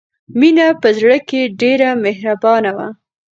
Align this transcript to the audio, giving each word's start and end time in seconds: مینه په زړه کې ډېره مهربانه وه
مینه 0.39 0.67
په 0.81 0.89
زړه 0.97 1.17
کې 1.29 1.41
ډېره 1.61 1.89
مهربانه 2.05 2.71
وه 2.77 2.87